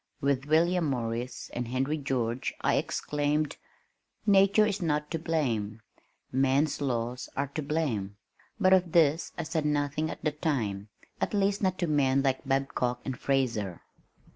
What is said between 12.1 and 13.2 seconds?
like Babcock and